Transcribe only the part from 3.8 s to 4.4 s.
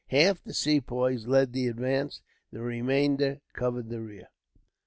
the rear.